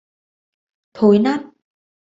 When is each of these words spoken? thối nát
thối 0.93 1.19
nát 1.19 1.41